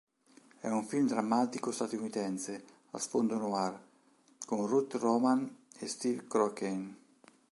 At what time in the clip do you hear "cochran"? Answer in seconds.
6.25-6.97